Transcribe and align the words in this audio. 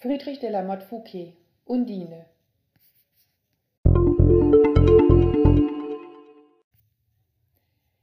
Friedrich 0.00 0.38
de 0.38 0.48
la 0.48 0.62
Motte 0.62 0.84
Fouquet 0.84 1.34
Undine 1.66 2.24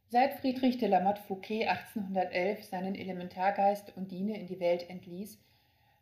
Seit 0.09 0.33
Friedrich 0.41 0.77
de 0.77 0.89
la 0.89 0.99
Motte 0.99 1.21
Fouquet 1.21 1.69
1811 1.69 2.65
seinen 2.65 2.95
Elementargeist 2.95 3.95
Undine 3.95 4.37
in 4.37 4.45
die 4.45 4.59
Welt 4.59 4.89
entließ, 4.89 5.39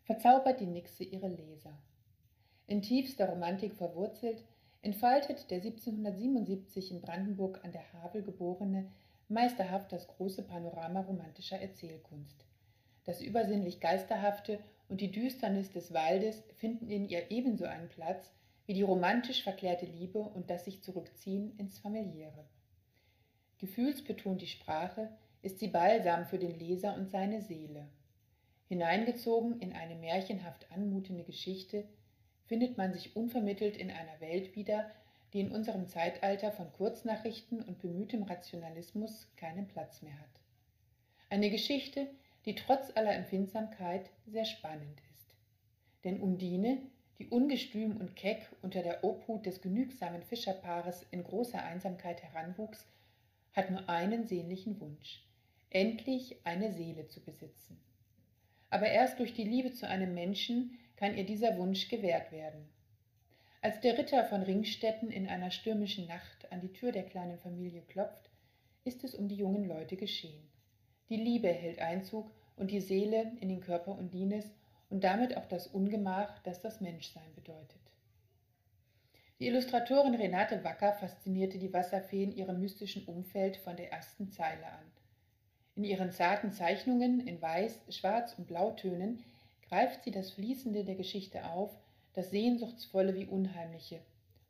verzaubert 0.05 0.61
die 0.61 0.65
Nixe 0.65 1.03
ihre 1.03 1.27
Leser. 1.27 1.77
In 2.65 2.81
tiefster 2.81 3.29
Romantik 3.29 3.75
verwurzelt, 3.75 4.43
entfaltet 4.81 5.51
der 5.51 5.59
1777 5.59 6.91
in 6.91 7.01
Brandenburg 7.01 7.63
an 7.63 7.71
der 7.71 7.93
Havel 7.93 8.23
geborene 8.23 8.89
meisterhaft 9.29 9.91
das 9.91 10.07
große 10.07 10.41
Panorama 10.41 11.01
romantischer 11.01 11.61
Erzählkunst. 11.61 12.47
Das 13.05 13.21
übersinnlich 13.21 13.79
Geisterhafte 13.79 14.57
und 14.89 15.01
die 15.01 15.11
Düsternis 15.11 15.71
des 15.71 15.93
Waldes 15.93 16.43
finden 16.55 16.89
in 16.89 17.07
ihr 17.07 17.31
ebenso 17.31 17.65
einen 17.65 17.89
Platz 17.89 18.31
wie 18.65 18.73
die 18.73 18.81
romantisch 18.81 19.43
verklärte 19.43 19.85
Liebe 19.85 20.19
und 20.19 20.49
das 20.49 20.65
sich 20.65 20.81
zurückziehen 20.81 21.57
ins 21.57 21.79
Familiäre. 21.79 22.45
Gefühlsbetont 23.59 24.41
die 24.41 24.47
Sprache, 24.47 25.09
ist 25.41 25.59
sie 25.59 25.67
Balsam 25.67 26.25
für 26.25 26.39
den 26.39 26.57
Leser 26.57 26.95
und 26.95 27.09
seine 27.11 27.41
Seele. 27.41 27.87
Hineingezogen 28.69 29.59
in 29.59 29.73
eine 29.73 29.95
märchenhaft 29.95 30.71
anmutende 30.71 31.23
Geschichte, 31.23 31.83
findet 32.45 32.77
man 32.77 32.93
sich 32.93 33.15
unvermittelt 33.15 33.77
in 33.77 33.91
einer 33.91 34.19
Welt 34.19 34.55
wieder, 34.55 34.89
die 35.33 35.41
in 35.41 35.51
unserem 35.51 35.87
Zeitalter 35.87 36.51
von 36.51 36.71
Kurznachrichten 36.73 37.61
und 37.61 37.79
bemühtem 37.79 38.23
Rationalismus 38.23 39.27
keinen 39.35 39.67
Platz 39.67 40.01
mehr 40.01 40.17
hat. 40.17 40.29
Eine 41.29 41.49
Geschichte, 41.49 42.07
die 42.45 42.55
trotz 42.55 42.91
aller 42.95 43.15
Empfindsamkeit 43.15 44.09
sehr 44.25 44.45
spannend 44.45 45.01
ist. 45.11 45.35
Denn 46.03 46.19
Undine, 46.19 46.77
die 47.19 47.27
ungestüm 47.27 47.97
und 47.97 48.15
keck 48.15 48.49
unter 48.61 48.81
der 48.81 49.03
Obhut 49.03 49.45
des 49.45 49.61
genügsamen 49.61 50.23
Fischerpaares 50.23 51.05
in 51.11 51.23
großer 51.23 51.63
Einsamkeit 51.63 52.21
heranwuchs, 52.21 52.85
hat 53.53 53.69
nur 53.69 53.87
einen 53.87 54.25
sehnlichen 54.25 54.79
Wunsch, 54.81 55.23
endlich 55.69 56.37
eine 56.43 56.73
Seele 56.73 57.07
zu 57.07 57.21
besitzen. 57.21 57.79
Aber 58.69 58.87
erst 58.87 59.19
durch 59.19 59.33
die 59.33 59.43
Liebe 59.43 59.71
zu 59.71 59.87
einem 59.87 60.13
Menschen 60.13 60.77
kann 60.95 61.15
ihr 61.15 61.25
dieser 61.25 61.57
Wunsch 61.57 61.87
gewährt 61.89 62.31
werden. 62.31 62.67
Als 63.61 63.79
der 63.79 63.97
Ritter 63.97 64.25
von 64.25 64.41
Ringstetten 64.41 65.09
in 65.09 65.27
einer 65.27 65.51
stürmischen 65.51 66.07
Nacht 66.07 66.51
an 66.51 66.59
die 66.59 66.73
Tür 66.73 66.91
der 66.91 67.03
kleinen 67.03 67.37
Familie 67.37 67.81
klopft, 67.83 68.29
ist 68.83 69.03
es 69.05 69.15
um 69.15 69.29
die 69.29 69.35
jungen 69.35 69.65
Leute 69.65 69.95
geschehen. 69.95 70.49
Die 71.09 71.17
Liebe 71.17 71.49
hält 71.49 71.79
Einzug 71.79 72.31
und 72.55 72.71
die 72.71 72.81
Seele 72.81 73.31
in 73.39 73.49
den 73.49 73.61
Körper 73.61 73.97
Undines 73.97 74.45
und 74.89 75.03
damit 75.03 75.35
auch 75.37 75.47
das 75.47 75.67
Ungemach, 75.67 76.39
das 76.43 76.61
das 76.61 76.81
Menschsein 76.81 77.33
bedeutet. 77.35 77.81
Die 79.39 79.47
Illustratorin 79.47 80.15
Renate 80.15 80.63
Wacker 80.63 80.93
faszinierte 80.93 81.57
die 81.57 81.73
Wasserfee 81.73 82.23
in 82.23 82.31
ihrem 82.31 82.59
mystischen 82.59 83.03
Umfeld 83.05 83.57
von 83.57 83.75
der 83.75 83.91
ersten 83.91 84.29
Zeile 84.29 84.65
an. 84.65 84.91
In 85.75 85.83
ihren 85.83 86.11
zarten 86.11 86.51
Zeichnungen 86.51 87.27
in 87.27 87.41
Weiß, 87.41 87.81
Schwarz 87.89 88.35
und 88.37 88.47
Blautönen 88.47 89.23
greift 89.67 90.03
sie 90.03 90.11
das 90.11 90.31
Fließende 90.31 90.85
der 90.85 90.95
Geschichte 90.95 91.45
auf, 91.49 91.71
das 92.13 92.29
Sehnsuchtsvolle 92.29 93.15
wie 93.15 93.25
Unheimliche 93.25 93.99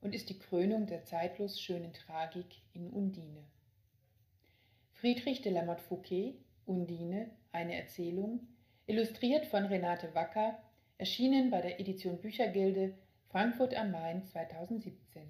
und 0.01 0.13
ist 0.13 0.29
die 0.29 0.37
Krönung 0.37 0.85
der 0.85 1.05
zeitlos 1.05 1.61
schönen 1.61 1.93
Tragik 1.93 2.57
in 2.73 2.89
Undine. 2.89 3.43
Friedrich 5.03 5.41
de 5.41 5.51
la 5.51 5.65
Motte 5.65 5.81
Fouquet, 5.81 6.37
Undine, 6.65 7.29
eine 7.51 7.75
Erzählung, 7.75 8.47
illustriert 8.85 9.45
von 9.45 9.65
Renate 9.65 10.15
Wacker, 10.15 10.57
erschienen 10.97 11.51
bei 11.51 11.59
der 11.59 11.81
Edition 11.81 12.21
Büchergilde 12.21 12.93
Frankfurt 13.27 13.75
am 13.75 13.91
Main 13.91 14.23
2017. 14.23 15.23